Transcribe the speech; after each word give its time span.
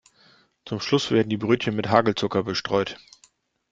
Zum 0.65 0.79
Schluss 0.79 1.11
werden 1.11 1.29
die 1.29 1.37
Brötchen 1.37 1.75
mit 1.75 1.89
Hagelzucker 1.89 2.41
bestreut. 2.41 2.97